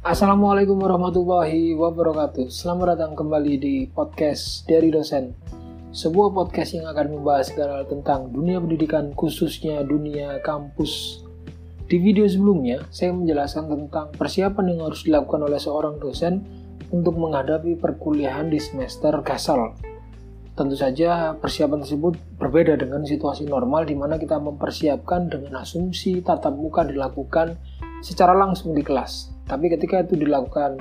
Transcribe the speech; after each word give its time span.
Assalamualaikum 0.00 0.80
warahmatullahi 0.80 1.76
wabarakatuh. 1.76 2.48
Selamat 2.48 2.96
datang 2.96 3.12
kembali 3.12 3.54
di 3.60 3.74
podcast 3.84 4.64
dari 4.64 4.88
dosen. 4.88 5.36
Sebuah 5.92 6.32
podcast 6.32 6.72
yang 6.72 6.88
akan 6.88 7.20
membahas 7.20 7.52
segala 7.52 7.84
tentang 7.84 8.32
dunia 8.32 8.56
pendidikan 8.64 9.12
khususnya 9.12 9.84
dunia 9.84 10.40
kampus. 10.40 11.20
Di 11.84 12.00
video 12.00 12.24
sebelumnya, 12.24 12.80
saya 12.88 13.12
menjelaskan 13.12 13.68
tentang 13.68 14.08
persiapan 14.16 14.72
yang 14.72 14.88
harus 14.88 15.04
dilakukan 15.04 15.44
oleh 15.44 15.60
seorang 15.60 16.00
dosen 16.00 16.48
untuk 16.88 17.20
menghadapi 17.20 17.76
perkuliahan 17.76 18.48
di 18.48 18.56
semester 18.56 19.12
gasal. 19.20 19.76
Tentu 20.56 20.80
saja 20.80 21.36
persiapan 21.36 21.84
tersebut 21.84 22.16
berbeda 22.40 22.72
dengan 22.80 23.04
situasi 23.04 23.44
normal 23.44 23.84
di 23.84 24.00
mana 24.00 24.16
kita 24.16 24.40
mempersiapkan 24.40 25.28
dengan 25.28 25.60
asumsi 25.60 26.24
tatap 26.24 26.56
muka 26.56 26.88
dilakukan 26.88 27.60
secara 28.00 28.32
langsung 28.32 28.72
di 28.72 28.80
kelas 28.80 29.39
tapi 29.50 29.66
ketika 29.66 30.06
itu 30.06 30.14
dilakukan 30.14 30.78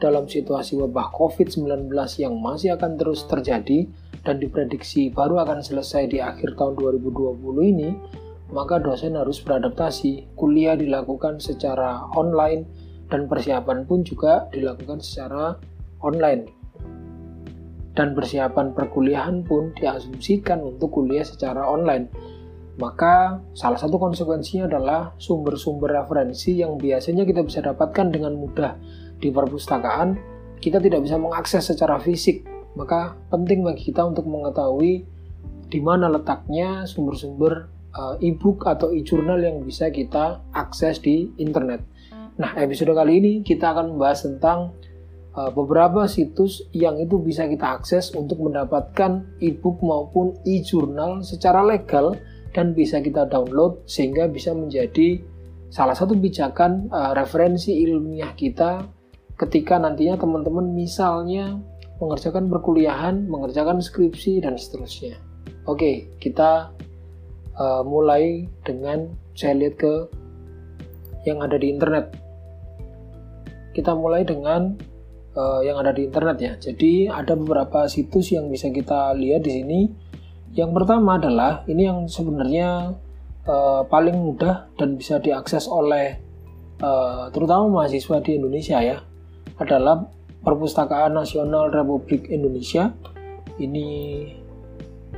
dalam 0.00 0.24
situasi 0.24 0.80
wabah 0.80 1.12
COVID-19 1.12 1.92
yang 2.16 2.40
masih 2.40 2.80
akan 2.80 2.96
terus 2.96 3.28
terjadi 3.28 3.84
dan 4.24 4.40
diprediksi 4.40 5.12
baru 5.12 5.44
akan 5.44 5.60
selesai 5.60 6.08
di 6.08 6.18
akhir 6.24 6.56
tahun 6.56 6.80
2020 6.80 7.72
ini, 7.76 7.92
maka 8.52 8.80
dosen 8.80 9.20
harus 9.20 9.40
beradaptasi. 9.44 10.32
Kuliah 10.32 10.76
dilakukan 10.76 11.40
secara 11.40 12.08
online 12.16 12.64
dan 13.12 13.28
persiapan 13.28 13.84
pun 13.84 14.02
juga 14.02 14.48
dilakukan 14.50 15.00
secara 15.04 15.56
online. 16.00 16.48
Dan 17.96 18.12
persiapan 18.12 18.76
perkuliahan 18.76 19.40
pun 19.44 19.72
diasumsikan 19.72 20.60
untuk 20.60 20.92
kuliah 21.00 21.24
secara 21.24 21.64
online 21.64 22.12
maka 22.76 23.40
salah 23.56 23.80
satu 23.80 23.96
konsekuensinya 23.96 24.68
adalah 24.68 25.16
sumber-sumber 25.16 25.96
referensi 25.96 26.60
yang 26.60 26.76
biasanya 26.76 27.24
kita 27.24 27.40
bisa 27.40 27.64
dapatkan 27.64 28.12
dengan 28.12 28.36
mudah 28.36 28.76
di 29.16 29.32
perpustakaan, 29.32 30.20
kita 30.60 30.76
tidak 30.76 31.00
bisa 31.00 31.16
mengakses 31.16 31.64
secara 31.64 31.96
fisik. 31.96 32.44
Maka 32.76 33.16
penting 33.32 33.64
bagi 33.64 33.88
kita 33.88 34.04
untuk 34.04 34.28
mengetahui 34.28 35.08
di 35.72 35.80
mana 35.80 36.12
letaknya 36.12 36.84
sumber-sumber 36.84 37.72
uh, 37.96 38.20
e-book 38.20 38.68
atau 38.68 38.92
e-journal 38.92 39.40
yang 39.40 39.64
bisa 39.64 39.88
kita 39.88 40.44
akses 40.52 41.00
di 41.00 41.32
internet. 41.40 41.80
Nah, 42.36 42.52
episode 42.60 42.92
kali 42.92 43.16
ini 43.16 43.32
kita 43.40 43.72
akan 43.72 43.96
membahas 43.96 44.28
tentang 44.28 44.76
uh, 45.32 45.48
beberapa 45.48 46.04
situs 46.04 46.68
yang 46.76 47.00
itu 47.00 47.16
bisa 47.16 47.48
kita 47.48 47.80
akses 47.80 48.12
untuk 48.12 48.44
mendapatkan 48.44 49.24
e-book 49.40 49.80
maupun 49.80 50.36
e-journal 50.44 51.24
secara 51.24 51.64
legal 51.64 52.20
dan 52.56 52.72
bisa 52.72 53.04
kita 53.04 53.28
download 53.28 53.84
sehingga 53.84 54.32
bisa 54.32 54.56
menjadi 54.56 55.20
salah 55.68 55.92
satu 55.92 56.16
pijakan 56.16 56.88
uh, 56.88 57.12
referensi 57.12 57.76
ilmiah 57.84 58.32
kita 58.32 58.88
ketika 59.36 59.76
nantinya 59.76 60.16
teman-teman 60.16 60.72
misalnya 60.72 61.60
mengerjakan 62.00 62.48
perkuliahan, 62.48 63.28
mengerjakan 63.28 63.84
skripsi 63.84 64.40
dan 64.40 64.56
seterusnya. 64.56 65.20
Oke, 65.68 66.08
kita 66.16 66.72
uh, 67.60 67.82
mulai 67.84 68.48
dengan 68.64 69.12
saya 69.36 69.56
lihat 69.56 69.74
ke 69.76 69.94
yang 71.28 71.44
ada 71.44 71.60
di 71.60 71.68
internet. 71.68 72.16
Kita 73.76 73.92
mulai 73.92 74.24
dengan 74.24 74.72
uh, 75.36 75.60
yang 75.60 75.76
ada 75.76 75.92
di 75.92 76.08
internet 76.08 76.36
ya. 76.40 76.52
Jadi 76.56 77.08
ada 77.12 77.36
beberapa 77.36 77.84
situs 77.84 78.32
yang 78.32 78.48
bisa 78.48 78.72
kita 78.72 79.12
lihat 79.12 79.44
di 79.44 79.52
sini 79.60 79.80
yang 80.56 80.72
pertama 80.72 81.20
adalah 81.20 81.68
ini 81.68 81.84
yang 81.84 82.08
sebenarnya 82.08 82.96
uh, 83.44 83.84
paling 83.84 84.16
mudah 84.16 84.72
dan 84.80 84.96
bisa 84.96 85.20
diakses 85.20 85.68
oleh 85.68 86.16
uh, 86.80 87.28
terutama 87.28 87.84
mahasiswa 87.84 88.24
di 88.24 88.40
Indonesia 88.40 88.80
ya 88.80 89.04
adalah 89.60 90.08
Perpustakaan 90.40 91.12
Nasional 91.18 91.74
Republik 91.74 92.30
Indonesia. 92.30 92.94
Ini 93.58 93.88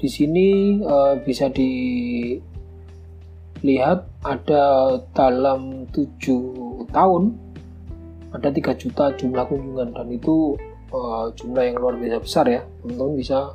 Di 0.00 0.08
sini 0.10 0.80
uh, 0.82 1.20
bisa 1.20 1.46
dilihat 1.52 2.48
ada 4.26 4.64
dalam 5.14 5.86
7 5.94 6.90
tahun 6.90 7.38
ada 8.32 8.48
3 8.50 8.80
juta 8.80 9.14
jumlah 9.14 9.44
kunjungan 9.46 9.94
dan 9.94 10.08
itu 10.10 10.58
uh, 10.90 11.30
jumlah 11.36 11.62
yang 11.68 11.76
luar 11.78 11.94
biasa 12.00 12.18
besar 12.18 12.48
ya. 12.48 12.64
Teman-teman 12.80 13.14
bisa 13.14 13.52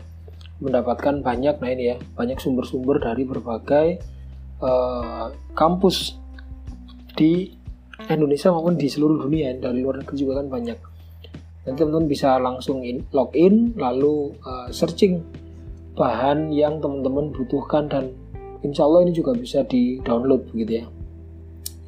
mendapatkan 0.61 1.19
banyak 1.25 1.59
nah 1.59 1.69
ini 1.73 1.97
ya, 1.97 1.97
banyak 2.15 2.37
sumber-sumber 2.37 3.01
dari 3.01 3.25
berbagai 3.25 3.99
uh, 4.61 5.33
kampus 5.57 6.15
di 7.17 7.56
Indonesia 8.05 8.53
maupun 8.53 8.77
di 8.77 8.85
seluruh 8.85 9.25
dunia 9.25 9.57
dari 9.57 9.81
luar 9.81 10.05
negeri 10.05 10.15
juga 10.21 10.43
kan 10.43 10.47
banyak. 10.53 10.79
Nanti 11.65 11.77
teman-teman 11.81 12.07
bisa 12.07 12.37
langsung 12.37 12.85
in, 12.85 13.03
login 13.11 13.73
lalu 13.75 14.37
uh, 14.45 14.69
searching 14.69 15.25
bahan 15.97 16.53
yang 16.53 16.77
teman-teman 16.77 17.33
butuhkan 17.33 17.89
dan 17.89 18.13
insya 18.61 18.85
Allah 18.85 19.09
ini 19.09 19.11
juga 19.17 19.33
bisa 19.33 19.65
di 19.65 19.97
download 20.05 20.45
begitu 20.53 20.85
ya. 20.85 20.85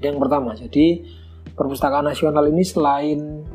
Yang 0.02 0.18
pertama. 0.26 0.58
Jadi 0.58 1.06
perpustakaan 1.54 2.10
nasional 2.10 2.50
ini 2.50 2.66
selain 2.66 3.46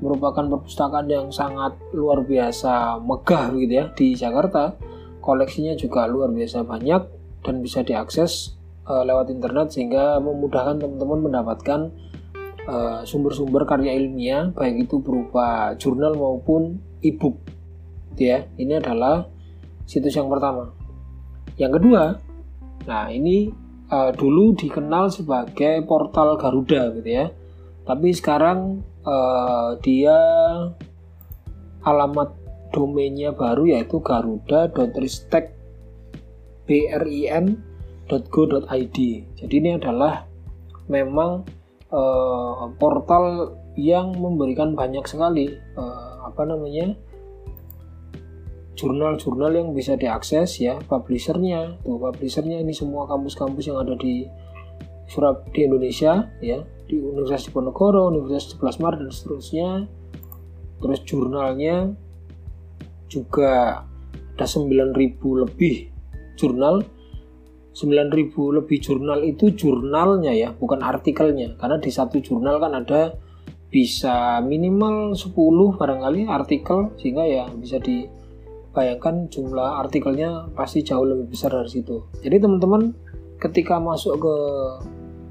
merupakan 0.00 0.44
perpustakaan 0.48 1.06
yang 1.06 1.28
sangat 1.30 1.76
luar 1.92 2.24
biasa 2.24 2.98
megah 3.04 3.52
begitu 3.52 3.72
ya 3.76 3.84
di 3.92 4.16
Jakarta 4.16 4.72
koleksinya 5.20 5.76
juga 5.76 6.08
luar 6.08 6.32
biasa 6.32 6.64
banyak 6.64 7.02
dan 7.44 7.60
bisa 7.60 7.84
diakses 7.84 8.56
uh, 8.90 9.06
lewat 9.06 9.30
internet 9.30 9.70
sehingga 9.70 10.18
memudahkan 10.18 10.82
teman-teman 10.82 11.30
mendapatkan 11.30 11.80
eh, 12.66 13.00
sumber-sumber 13.06 13.62
uh, 13.64 13.68
karya 13.70 13.94
ilmiah 13.94 14.50
baik 14.50 14.90
itu 14.90 14.98
berupa 14.98 15.78
jurnal 15.78 16.18
maupun 16.18 16.82
e-book. 16.98 17.38
Gitu 18.14 18.34
ya. 18.34 18.50
Ini 18.58 18.82
adalah 18.82 19.30
situs 19.86 20.18
yang 20.18 20.26
pertama. 20.26 20.74
Yang 21.54 21.78
kedua 21.78 22.02
nah 22.88 23.12
ini 23.12 23.52
uh, 23.92 24.10
dulu 24.10 24.56
dikenal 24.56 25.12
sebagai 25.14 25.86
portal 25.86 26.34
Garuda 26.34 26.90
gitu 26.98 27.10
ya. 27.10 27.26
Tapi 27.86 28.08
sekarang 28.10 28.82
uh, 29.06 29.78
dia 29.80 30.16
alamat 31.80 32.36
domainnya 32.70 33.34
baru 33.34 33.72
yaitu 33.74 33.98
garuda.ristek 33.98 35.58
brin 36.68 37.69
go.id. 38.18 38.98
Jadi 39.38 39.54
ini 39.54 39.78
adalah 39.78 40.26
memang 40.90 41.46
uh, 41.94 42.66
portal 42.74 43.54
yang 43.78 44.18
memberikan 44.18 44.74
banyak 44.74 45.06
sekali 45.06 45.54
uh, 45.78 46.26
apa 46.26 46.42
namanya 46.42 46.98
jurnal-jurnal 48.74 49.54
yang 49.54 49.68
bisa 49.76 49.94
diakses 49.94 50.58
ya 50.58 50.82
publishernya. 50.90 51.78
Tuh 51.86 52.00
publishernya 52.00 52.58
ini 52.58 52.74
semua 52.74 53.06
kampus-kampus 53.06 53.70
yang 53.70 53.78
ada 53.78 53.94
di 53.94 54.26
Surab 55.10 55.46
di 55.54 55.66
Indonesia 55.66 56.26
ya. 56.42 56.62
Di 56.90 56.98
Universitas 56.98 57.46
Diponegoro, 57.50 58.10
Universitas 58.10 58.58
11 58.58 58.82
Maret 58.82 58.98
dan 58.98 59.12
seterusnya. 59.14 59.68
Terus 60.80 60.98
jurnalnya 61.06 61.76
juga 63.10 63.84
ada 64.34 64.46
9000 64.48 64.96
lebih 65.44 65.92
jurnal 66.40 66.80
9000 67.70 68.34
lebih 68.34 68.78
jurnal 68.82 69.22
itu 69.22 69.54
jurnalnya 69.54 70.34
ya, 70.34 70.50
bukan 70.54 70.82
artikelnya. 70.82 71.54
Karena 71.56 71.78
di 71.78 71.90
satu 71.90 72.18
jurnal 72.18 72.58
kan 72.58 72.74
ada 72.74 73.14
bisa 73.70 74.42
minimal 74.42 75.14
10 75.14 75.30
barangkali 75.78 76.26
artikel 76.26 76.90
sehingga 76.98 77.22
ya 77.22 77.46
bisa 77.54 77.78
dibayangkan 77.78 79.30
jumlah 79.30 79.86
artikelnya 79.86 80.50
pasti 80.58 80.82
jauh 80.82 81.06
lebih 81.06 81.30
besar 81.30 81.54
dari 81.54 81.70
situ. 81.70 82.02
Jadi 82.18 82.36
teman-teman 82.42 82.90
ketika 83.38 83.78
masuk 83.78 84.18
ke 84.18 84.36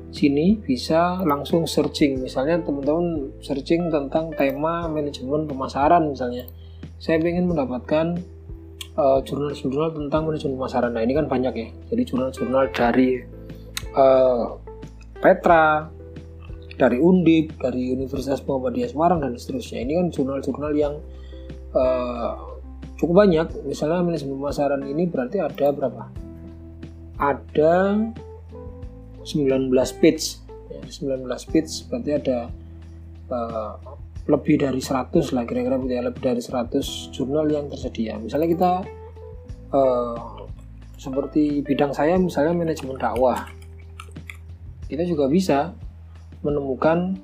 sini 0.09 0.57
bisa 0.57 1.21
langsung 1.21 1.69
searching 1.69 2.18
misalnya 2.18 2.57
teman-teman 2.65 3.30
searching 3.45 3.94
tentang 3.94 4.33
tema 4.33 4.89
manajemen 4.89 5.45
pemasaran 5.45 6.09
misalnya 6.09 6.50
saya 6.97 7.21
ingin 7.21 7.45
mendapatkan 7.45 8.18
uh, 9.00 9.19
jurnal-jurnal 9.24 9.96
tentang 9.96 10.28
manajemen 10.28 10.60
pemasaran 10.60 10.92
nah 10.92 11.01
ini 11.01 11.16
kan 11.16 11.25
banyak 11.31 11.54
ya. 11.56 11.68
Jadi 11.88 12.01
jurnal-jurnal 12.04 12.68
dari 12.75 13.24
uh, 13.96 14.60
Petra 15.19 15.88
dari 16.80 16.96
Undip 17.00 17.60
dari 17.60 17.92
Universitas 17.92 18.44
Muhammadiyah 18.44 18.92
Semarang 18.92 19.24
dan 19.24 19.36
seterusnya. 19.40 19.84
Ini 19.84 19.94
kan 20.04 20.07
jurnal-jurnal 20.12 20.72
yang 20.75 20.94
uh, 21.75 22.60
cukup 23.00 23.28
banyak. 23.28 23.48
Misalnya 23.68 24.04
manajemen 24.04 24.40
pemasaran 24.40 24.84
ini 24.84 25.07
berarti 25.07 25.40
ada 25.40 25.72
berapa? 25.72 26.04
Ada 27.19 28.00
19 29.28 29.72
page. 30.00 30.40
Ya, 30.72 30.80
19 30.88 31.28
page 31.51 31.72
berarti 31.92 32.12
ada 32.16 32.38
uh, 33.28 33.75
lebih 34.30 34.62
dari 34.62 34.78
100 34.78 35.34
lah 35.34 35.44
kira-kira 35.50 35.81
ya, 35.90 36.06
lebih 36.06 36.22
dari 36.22 36.38
100 36.38 37.10
jurnal 37.10 37.50
yang 37.50 37.66
tersedia. 37.66 38.14
Misalnya 38.22 38.48
kita 38.54 38.72
uh, 39.74 40.46
seperti 40.96 41.66
bidang 41.66 41.92
saya 41.92 42.14
misalnya 42.22 42.54
manajemen 42.54 43.02
dakwah. 43.02 43.50
Kita 44.86 45.02
juga 45.06 45.26
bisa 45.26 45.74
menemukan 46.46 47.18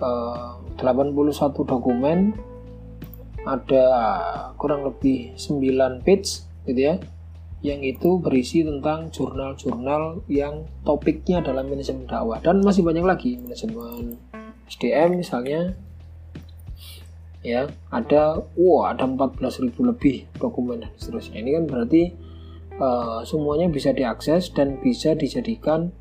uh, 0.00 0.56
81 0.80 1.12
dokumen 1.68 2.32
ada 3.44 3.84
kurang 4.56 4.88
lebih 4.88 5.36
9 5.36 6.04
page 6.04 6.48
gitu 6.68 6.80
ya 6.80 6.96
yang 7.58 7.82
itu 7.82 8.22
berisi 8.22 8.62
tentang 8.62 9.10
jurnal-jurnal 9.10 10.22
yang 10.30 10.62
topiknya 10.86 11.42
adalah 11.42 11.66
manajemen 11.66 12.06
dakwah. 12.06 12.38
Dan 12.38 12.62
masih 12.62 12.86
banyak 12.86 13.02
lagi 13.02 13.34
manajemen 13.42 14.14
SDM 14.70 15.18
misalnya 15.18 15.74
ya 17.42 17.70
ada 17.94 18.42
wow 18.58 18.90
ada 18.90 19.06
14.000 19.06 19.70
lebih 19.78 20.26
dokumen 20.42 20.82
dan 20.82 20.90
seterusnya 20.98 21.38
ini 21.38 21.54
kan 21.54 21.64
berarti 21.70 22.02
uh, 22.82 23.22
semuanya 23.22 23.70
bisa 23.70 23.94
diakses 23.94 24.50
dan 24.50 24.82
bisa 24.82 25.14
dijadikan 25.14 25.94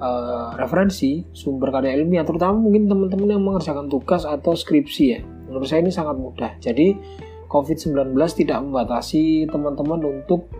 uh, 0.00 0.56
referensi 0.56 1.28
sumber 1.36 1.68
karya 1.70 1.98
ilmiah 2.00 2.24
terutama 2.24 2.56
mungkin 2.56 2.88
teman-teman 2.88 3.28
yang 3.36 3.44
mengerjakan 3.44 3.92
tugas 3.92 4.24
atau 4.24 4.56
skripsi 4.56 5.04
ya 5.04 5.20
menurut 5.48 5.68
saya 5.68 5.84
ini 5.84 5.92
sangat 5.92 6.16
mudah 6.16 6.56
jadi 6.60 6.96
COVID-19 7.48 8.12
tidak 8.36 8.60
membatasi 8.60 9.48
teman-teman 9.48 10.04
untuk 10.04 10.52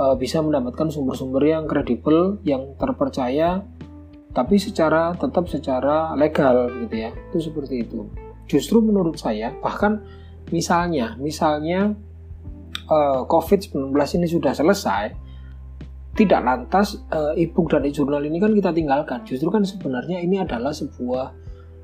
uh, 0.00 0.18
bisa 0.18 0.42
mendapatkan 0.42 0.90
sumber-sumber 0.90 1.46
yang 1.46 1.70
kredibel, 1.70 2.42
yang 2.42 2.74
terpercaya, 2.74 3.62
tapi 4.34 4.58
secara 4.58 5.14
tetap 5.14 5.46
secara 5.46 6.18
legal 6.18 6.66
gitu 6.82 6.94
ya. 6.96 7.10
Itu 7.30 7.38
seperti 7.38 7.86
itu. 7.86 8.10
Justru 8.50 8.82
menurut 8.82 9.14
saya, 9.14 9.54
bahkan 9.62 10.02
misalnya, 10.50 11.14
misalnya 11.22 11.94
uh, 12.90 13.22
COVID-19 13.30 13.94
ini 13.94 14.26
sudah 14.26 14.50
selesai, 14.50 15.14
tidak 16.18 16.42
lantas 16.42 16.98
uh, 17.14 17.30
e-book 17.38 17.70
dan 17.70 17.86
e-jurnal 17.86 18.26
ini 18.26 18.42
kan 18.42 18.50
kita 18.50 18.74
tinggalkan. 18.74 19.22
Justru 19.22 19.54
kan 19.54 19.62
sebenarnya 19.62 20.18
ini 20.18 20.42
adalah 20.42 20.74
sebuah 20.74 21.26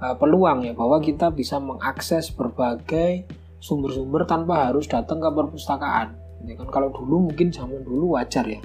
uh, 0.02 0.14
peluang 0.18 0.66
ya 0.66 0.74
bahwa 0.74 0.98
kita 0.98 1.30
bisa 1.30 1.62
mengakses 1.62 2.34
berbagai 2.34 3.30
sumber-sumber 3.62 4.26
tanpa 4.26 4.66
harus 4.66 4.90
datang 4.90 5.22
ke 5.22 5.28
perpustakaan. 5.30 6.19
Ya 6.50 6.58
kan 6.58 6.69
kalau 6.69 6.90
dulu 6.90 7.30
mungkin 7.30 7.54
zaman 7.54 7.86
dulu 7.86 8.19
wajar 8.19 8.42
ya. 8.42 8.58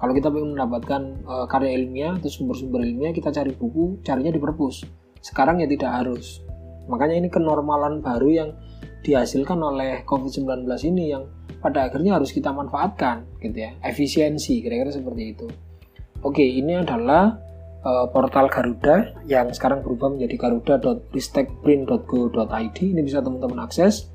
Kalau 0.00 0.16
kita 0.16 0.32
ingin 0.34 0.58
mendapatkan 0.58 1.02
uh, 1.28 1.46
karya 1.46 1.78
ilmiah 1.78 2.18
atau 2.18 2.32
sumber-sumber 2.32 2.82
ilmiah 2.82 3.14
kita 3.14 3.30
cari 3.30 3.52
buku 3.54 4.00
carinya 4.02 4.32
di 4.32 4.40
perpus. 4.40 4.82
Sekarang 5.22 5.62
ya 5.62 5.70
tidak 5.70 6.02
harus 6.02 6.42
makanya 6.86 7.14
ini 7.22 7.28
kenormalan 7.30 8.02
baru 8.02 8.30
yang 8.30 8.50
dihasilkan 9.02 9.58
oleh 9.58 10.04
COVID-19 10.06 10.62
ini 10.94 11.10
yang 11.10 11.26
pada 11.62 11.84
akhirnya 11.90 12.14
harus 12.18 12.32
kita 12.34 12.52
manfaatkan 12.54 13.24
gitu 13.42 13.58
ya 13.66 13.70
efisiensi 13.82 14.62
kira-kira 14.62 14.90
seperti 14.94 15.22
itu 15.34 15.50
oke 16.22 16.42
ini 16.42 16.74
adalah 16.78 17.38
uh, 17.82 18.06
portal 18.10 18.48
Garuda 18.50 19.06
yang 19.26 19.54
sekarang 19.54 19.82
berubah 19.82 20.08
menjadi 20.14 20.36
garuda.ristekprint.go.id 20.38 22.78
ini 22.82 23.02
bisa 23.02 23.22
teman-teman 23.22 23.58
akses 23.66 24.12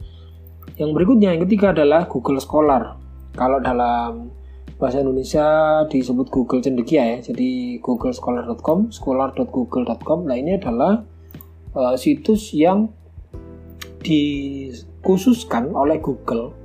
yang 0.78 0.94
berikutnya, 0.94 1.34
yang 1.34 1.42
ketiga 1.50 1.74
adalah 1.74 2.06
Google 2.06 2.38
Scholar. 2.38 3.02
Kalau 3.34 3.58
dalam 3.58 4.30
bahasa 4.78 5.02
Indonesia 5.02 5.46
disebut 5.90 6.30
Google 6.30 6.62
Cendekia 6.62 7.18
ya, 7.18 7.34
jadi 7.34 7.82
googlescholar.com, 7.82 8.94
scholar.google.com. 8.94 10.30
Nah 10.30 10.38
ini 10.38 10.62
adalah 10.62 11.02
uh, 11.78 11.94
situs 11.94 12.58
yang 12.58 12.90
dikhususkan 14.02 15.70
oleh 15.78 16.02
Google 16.02 16.58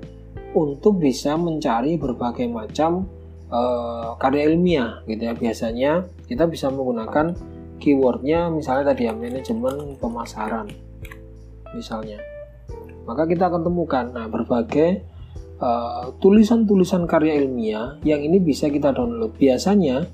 untuk 0.56 1.00
bisa 1.00 1.37
mencari 1.37 2.00
berbagai 2.00 2.49
macam 2.49 3.05
uh, 3.53 4.17
karya 4.17 4.49
ilmiah 4.49 5.05
gitu 5.05 5.29
ya. 5.29 5.35
Biasanya 5.37 5.93
kita 6.25 6.49
bisa 6.49 6.73
menggunakan 6.73 7.37
keywordnya 7.82 8.49
misalnya 8.49 8.94
tadi 8.94 9.11
ya 9.11 9.12
manajemen 9.12 9.99
pemasaran 9.99 10.70
misalnya 11.75 12.23
maka 13.03 13.26
kita 13.26 13.50
akan 13.50 13.67
temukan 13.67 14.06
nah 14.14 14.31
berbagai 14.31 15.03
uh, 15.59 16.14
tulisan-tulisan 16.23 17.05
uh, 17.06 17.09
karya 17.11 17.43
ilmiah 17.43 17.99
yang 18.06 18.23
ini 18.23 18.38
bisa 18.38 18.70
kita 18.70 18.94
download. 18.94 19.35
Biasanya 19.35 20.06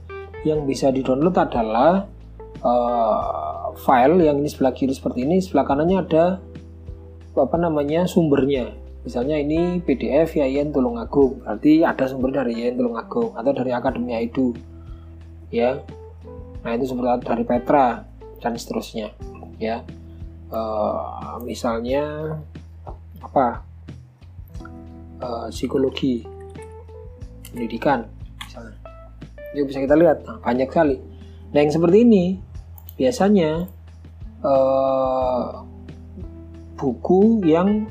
yang 0.49 0.65
bisa 0.65 0.89
di-download 0.89 1.37
adalah 1.37 2.09
file 3.79 4.19
yang 4.21 4.43
ini 4.43 4.49
sebelah 4.51 4.75
kiri 4.75 4.93
seperti 4.93 5.23
ini, 5.25 5.39
sebelah 5.39 5.65
kanannya 5.65 5.99
ada 6.03 6.25
apa 7.39 7.57
namanya 7.57 8.05
sumbernya. 8.11 8.75
Misalnya 9.07 9.39
ini 9.39 9.79
PDF 9.81 10.37
Yayan 10.37 10.75
Tulungagung, 10.75 11.41
berarti 11.47 11.87
ada 11.87 12.05
sumber 12.11 12.35
dari 12.35 12.59
Yayan 12.59 12.77
Tulungagung 12.77 13.39
atau 13.39 13.53
dari 13.55 13.71
Akademi 13.71 14.19
Aidu. 14.19 14.53
Ya. 15.49 15.81
Nah, 16.67 16.75
itu 16.75 16.91
seperti 16.91 17.25
dari 17.25 17.45
Petra 17.47 18.05
dan 18.43 18.59
seterusnya, 18.59 19.15
ya. 19.63 19.87
Uh, 20.49 21.37
misalnya 21.45 22.35
apa 23.21 23.61
uh, 25.21 25.47
psikologi 25.53 26.25
pendidikan 27.51 28.07
misalnya 28.41 28.77
itu 29.53 29.65
bisa 29.69 29.79
kita 29.83 29.97
lihat 29.99 30.25
nah, 30.25 30.39
banyak 30.41 30.69
sekali 30.69 30.97
nah 31.53 31.59
yang 31.65 31.73
seperti 31.73 32.05
ini 32.05 32.25
biasanya 32.99 33.71
uh, 34.43 35.63
buku 36.75 37.47
yang 37.47 37.87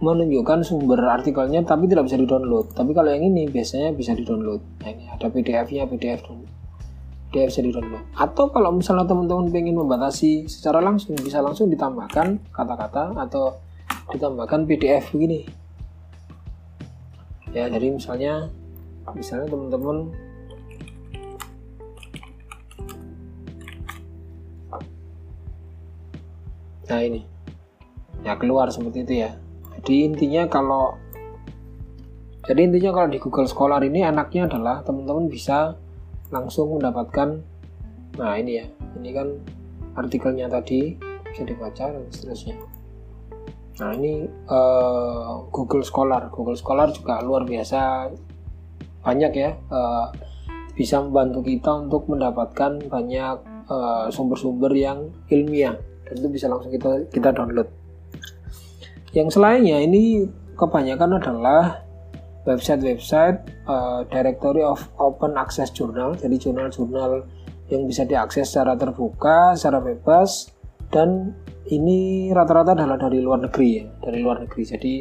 menunjukkan 0.00 0.64
sumber 0.64 0.96
artikelnya 1.04 1.60
tapi 1.66 1.84
tidak 1.90 2.08
bisa 2.08 2.16
di-download. 2.16 2.72
Tapi 2.72 2.96
kalau 2.96 3.12
yang 3.12 3.26
ini 3.26 3.50
biasanya 3.50 3.92
bisa 3.92 4.16
di-download. 4.16 4.62
Nah, 4.80 4.88
ini 4.88 5.04
ada 5.12 5.28
PDF-nya, 5.28 5.84
PDF 5.84 6.24
PDF 7.28 7.52
bisa 7.52 7.60
di-download. 7.60 8.04
Atau 8.16 8.48
kalau 8.48 8.72
misalnya 8.72 9.04
teman-teman 9.04 9.52
ingin 9.52 9.76
membatasi 9.76 10.48
secara 10.48 10.80
langsung 10.80 11.18
bisa 11.20 11.44
langsung 11.44 11.68
ditambahkan 11.68 12.40
kata-kata 12.54 13.12
atau 13.20 13.60
ditambahkan 14.10 14.66
PDF 14.66 15.14
begini 15.14 15.46
ya 17.50 17.66
jadi 17.66 17.86
misalnya 17.90 18.46
misalnya 19.14 19.50
teman-teman 19.50 20.10
nah 26.90 27.00
ini. 27.06 27.22
Ya 28.26 28.34
keluar 28.34 28.68
seperti 28.74 29.06
itu 29.06 29.14
ya. 29.22 29.38
Jadi 29.78 30.10
intinya 30.10 30.50
kalau 30.50 30.98
jadi 32.44 32.66
intinya 32.66 32.90
kalau 32.90 33.08
di 33.08 33.22
Google 33.22 33.46
Scholar 33.46 33.80
ini 33.86 34.02
enaknya 34.02 34.50
adalah 34.50 34.82
teman-teman 34.82 35.30
bisa 35.30 35.78
langsung 36.34 36.74
mendapatkan 36.74 37.38
nah 38.18 38.34
ini 38.34 38.58
ya 38.58 38.66
ini 38.98 39.14
kan 39.14 39.38
artikelnya 39.94 40.50
tadi 40.50 40.98
bisa 41.30 41.46
dibaca 41.46 41.94
dan 41.94 42.10
seterusnya. 42.10 42.58
Nah 43.80 43.96
ini 43.96 44.26
uh, 44.50 45.46
Google 45.48 45.86
Scholar, 45.86 46.28
Google 46.28 46.58
Scholar 46.58 46.90
juga 46.90 47.22
luar 47.22 47.46
biasa 47.46 48.10
banyak 49.00 49.32
ya, 49.32 49.56
uh, 49.72 50.12
bisa 50.76 51.00
membantu 51.00 51.40
kita 51.46 51.88
untuk 51.88 52.08
mendapatkan 52.08 52.88
banyak 52.88 53.36
eh, 53.68 54.06
sumber-sumber 54.08 54.72
uh, 54.72 54.80
yang 54.80 54.98
ilmiah 55.28 55.76
dan 56.10 56.14
itu 56.18 56.28
bisa 56.28 56.50
langsung 56.50 56.74
kita 56.74 57.06
kita 57.14 57.30
download. 57.30 57.70
Yang 59.14 59.38
selainnya 59.38 59.78
ini 59.78 60.26
kebanyakan 60.58 61.22
adalah 61.22 61.86
website-website 62.42 63.38
uh, 63.70 64.02
Directory 64.10 64.66
of 64.66 64.82
Open 64.98 65.38
Access 65.38 65.70
Journal, 65.70 66.18
jadi 66.18 66.34
jurnal-jurnal 66.34 67.30
yang 67.70 67.86
bisa 67.86 68.02
diakses 68.02 68.50
secara 68.50 68.74
terbuka, 68.74 69.54
secara 69.54 69.78
bebas 69.78 70.50
dan 70.90 71.38
ini 71.70 72.30
rata-rata 72.34 72.74
adalah 72.74 72.98
dari 72.98 73.22
luar 73.22 73.46
negeri 73.46 73.68
ya 73.78 73.86
dari 74.02 74.18
luar 74.18 74.42
negeri. 74.42 74.62
Jadi 74.66 74.94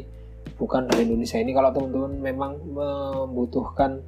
bukan 0.54 0.86
dari 0.86 1.10
Indonesia. 1.10 1.42
Ini 1.42 1.52
kalau 1.52 1.74
teman-teman 1.74 2.14
memang 2.22 2.52
membutuhkan 2.62 4.06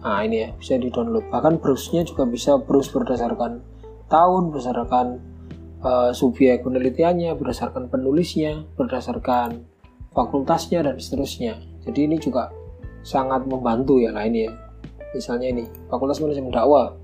nah 0.00 0.24
ini 0.24 0.48
ya 0.48 0.48
bisa 0.56 0.80
di 0.80 0.88
download 0.88 1.28
bahkan 1.28 1.60
browse-nya 1.60 2.08
juga 2.08 2.24
bisa 2.24 2.56
browse 2.56 2.88
berdasarkan 2.88 3.60
tahun 4.08 4.48
berdasarkan 4.48 5.06
uh, 5.84 6.10
subjek 6.16 6.64
penelitiannya 6.64 7.36
berdasarkan 7.36 7.92
penulisnya 7.92 8.64
berdasarkan 8.80 9.68
fakultasnya 10.14 10.82
dan 10.82 10.96
seterusnya. 10.98 11.58
Jadi 11.86 12.00
ini 12.06 12.16
juga 12.18 12.50
sangat 13.00 13.46
membantu 13.46 14.02
ya 14.02 14.12
lah 14.12 14.26
ini 14.26 14.46
ya. 14.46 14.52
Misalnya 15.14 15.48
ini 15.50 15.64
fakultas 15.90 16.22
manajemen 16.22 16.54
dakwah. 16.54 16.94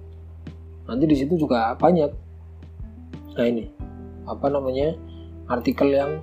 Nanti 0.87 1.05
di 1.07 1.17
situ 1.19 1.35
juga 1.35 1.75
banyak. 1.75 2.11
Nah 3.35 3.47
ini 3.47 3.67
apa 4.27 4.47
namanya 4.51 4.95
artikel 5.51 5.91
yang 5.91 6.23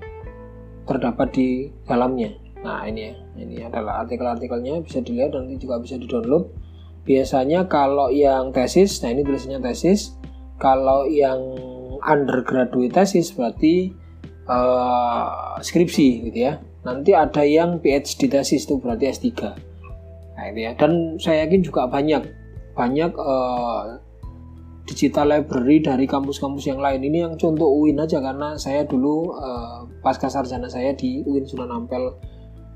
terdapat 0.84 1.28
di 1.34 1.50
dalamnya. 1.88 2.32
Nah 2.64 2.88
ini 2.88 3.12
ya. 3.12 3.14
Ini 3.34 3.56
adalah 3.68 4.06
artikel-artikelnya 4.06 4.86
bisa 4.86 5.02
dilihat 5.02 5.36
nanti 5.36 5.58
juga 5.60 5.82
bisa 5.82 5.98
di 5.98 6.06
download 6.06 6.48
biasanya 7.04 7.68
kalau 7.68 8.08
yang 8.08 8.56
tesis 8.56 9.04
nah 9.04 9.12
ini 9.12 9.26
tulisannya 9.26 9.60
tesis. 9.60 10.16
Kalau 10.62 11.04
yang 11.10 11.40
undergraduate 12.00 12.94
tesis 12.94 13.36
berarti 13.36 13.92
uh, 14.48 15.60
skripsi 15.60 16.30
gitu 16.32 16.40
ya. 16.40 16.62
Nanti 16.84 17.16
ada 17.16 17.44
yang 17.48 17.80
PhD 17.80 18.28
tesis 18.28 18.68
itu 18.68 18.76
berarti 18.80 19.08
S3 19.12 19.28
nah 20.34 20.46
ini 20.50 20.68
ya. 20.68 20.72
Dan 20.76 21.20
saya 21.20 21.48
yakin 21.48 21.62
juga 21.64 21.88
banyak. 21.88 22.24
Banyak 22.74 23.12
uh, 23.16 24.03
digital 24.84 25.32
library 25.32 25.80
dari 25.80 26.04
kampus-kampus 26.04 26.68
yang 26.68 26.84
lain. 26.84 27.04
Ini 27.04 27.18
yang 27.30 27.34
contoh 27.40 27.72
UIN 27.72 28.04
aja 28.04 28.20
karena 28.20 28.60
saya 28.60 28.84
dulu 28.84 29.32
uh, 29.32 29.88
pasca 30.04 30.28
sarjana 30.28 30.68
saya 30.68 30.92
di 30.92 31.24
UIN 31.24 31.48
Sunan 31.48 31.72
Ampel 31.72 32.12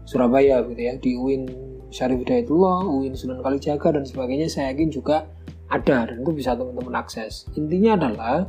Surabaya 0.08 0.64
gitu 0.64 0.82
ya. 0.82 0.94
Di 0.96 1.20
UIN 1.20 1.52
Syarif 1.92 2.24
Hidayatullah, 2.24 2.88
UIN 2.88 3.14
Sunan 3.16 3.44
Kalijaga 3.44 4.00
dan 4.00 4.08
sebagainya. 4.08 4.48
Saya 4.48 4.72
yakin 4.72 4.88
juga 4.88 5.28
ada 5.68 6.08
dan 6.08 6.24
itu 6.24 6.32
bisa 6.32 6.56
teman-teman 6.56 6.96
akses. 6.96 7.48
Intinya 7.60 8.00
adalah 8.00 8.48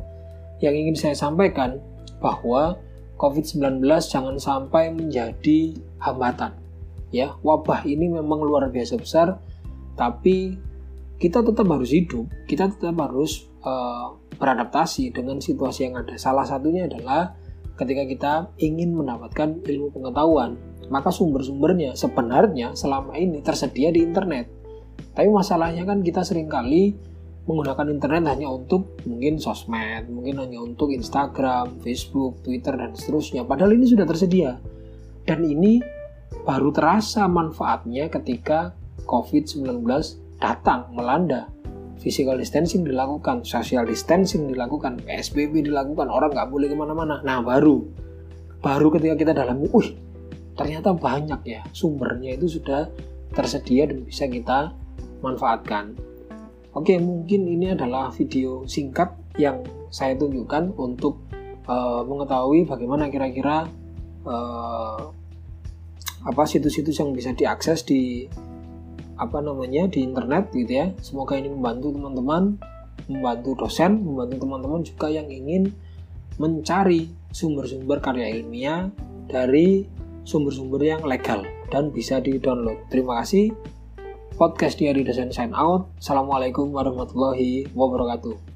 yang 0.62 0.74
ingin 0.74 0.94
saya 0.94 1.18
sampaikan 1.18 1.82
bahwa 2.22 2.78
COVID-19 3.18 3.82
jangan 4.06 4.38
sampai 4.38 4.94
menjadi 4.94 5.74
hambatan. 5.98 6.54
Ya, 7.10 7.34
wabah 7.42 7.82
ini 7.88 8.06
memang 8.06 8.38
luar 8.38 8.70
biasa 8.70 9.00
besar, 9.00 9.42
tapi 9.98 10.54
kita 11.18 11.42
tetap 11.42 11.66
harus 11.66 11.90
hidup, 11.90 12.30
kita 12.46 12.70
tetap 12.70 12.94
harus 13.02 13.50
uh, 13.66 14.14
beradaptasi 14.38 15.10
dengan 15.10 15.42
situasi 15.42 15.90
yang 15.90 15.98
ada. 15.98 16.14
Salah 16.14 16.46
satunya 16.46 16.86
adalah 16.86 17.34
ketika 17.74 18.02
kita 18.06 18.32
ingin 18.62 18.94
mendapatkan 18.94 19.66
ilmu 19.66 19.90
pengetahuan, 19.90 20.54
maka 20.90 21.10
sumber-sumbernya 21.10 21.98
sebenarnya 21.98 22.78
selama 22.78 23.18
ini 23.18 23.42
tersedia 23.42 23.90
di 23.90 24.06
internet. 24.06 24.46
Tapi 25.14 25.26
masalahnya 25.26 25.82
kan 25.82 26.06
kita 26.06 26.22
sering 26.22 26.46
kali 26.46 26.94
menggunakan 27.50 27.86
internet 27.90 28.24
hanya 28.38 28.48
untuk 28.54 29.02
mungkin 29.02 29.42
sosmed, 29.42 30.06
mungkin 30.06 30.38
hanya 30.38 30.62
untuk 30.62 30.94
Instagram, 30.94 31.82
Facebook, 31.82 32.44
Twitter, 32.46 32.78
dan 32.78 32.94
seterusnya. 32.94 33.42
Padahal 33.42 33.74
ini 33.74 33.88
sudah 33.90 34.06
tersedia. 34.06 34.60
Dan 35.26 35.42
ini 35.42 35.82
baru 36.44 36.70
terasa 36.70 37.24
manfaatnya 37.26 38.12
ketika 38.12 38.76
COVID-19 39.08 39.64
datang, 40.38 40.90
melanda. 40.94 41.50
Physical 41.98 42.38
distancing 42.38 42.86
dilakukan, 42.86 43.42
social 43.42 43.82
distancing 43.82 44.46
dilakukan, 44.46 45.02
PSBB 45.02 45.66
dilakukan, 45.66 46.06
orang 46.06 46.30
nggak 46.30 46.48
boleh 46.48 46.70
ke 46.70 46.76
mana-mana. 46.78 47.18
Nah 47.26 47.42
baru, 47.42 47.82
baru 48.62 48.86
ketika 48.94 49.14
kita 49.18 49.32
dalam, 49.34 49.66
wih 49.66 49.98
ternyata 50.58 50.90
banyak 50.90 51.40
ya 51.46 51.62
sumbernya 51.70 52.34
itu 52.34 52.58
sudah 52.58 52.90
tersedia 53.30 53.86
dan 53.86 54.02
bisa 54.02 54.26
kita 54.26 54.74
manfaatkan. 55.22 55.94
Oke, 56.74 56.98
mungkin 56.98 57.46
ini 57.46 57.74
adalah 57.74 58.10
video 58.14 58.66
singkat 58.66 59.10
yang 59.38 59.62
saya 59.90 60.18
tunjukkan 60.18 60.74
untuk 60.78 61.22
uh, 61.66 62.02
mengetahui 62.06 62.66
bagaimana 62.66 63.10
kira-kira 63.10 63.66
uh, 64.26 65.00
apa 66.26 66.42
situs-situs 66.44 66.98
yang 66.98 67.14
bisa 67.14 67.30
diakses 67.34 67.86
di 67.86 68.26
apa 69.18 69.42
namanya 69.42 69.90
di 69.90 70.06
internet 70.06 70.54
gitu 70.54 70.72
ya. 70.72 70.86
Semoga 71.02 71.34
ini 71.34 71.50
membantu 71.50 71.92
teman-teman, 71.92 72.56
membantu 73.10 73.66
dosen, 73.66 74.00
membantu 74.00 74.46
teman-teman 74.46 74.80
juga 74.86 75.06
yang 75.10 75.26
ingin 75.26 75.74
mencari 76.38 77.10
sumber-sumber 77.34 77.98
karya 77.98 78.30
ilmiah 78.38 78.88
dari 79.26 79.84
sumber-sumber 80.22 80.80
yang 80.80 81.02
legal 81.02 81.42
dan 81.68 81.90
bisa 81.90 82.22
di-download. 82.22 82.88
Terima 82.88 83.20
kasih 83.20 83.52
podcast 84.38 84.78
Diary 84.78 85.02
Desain 85.02 85.34
Sign 85.34 85.50
Out. 85.52 85.98
Assalamualaikum 85.98 86.70
warahmatullahi 86.70 87.66
wabarakatuh. 87.74 88.47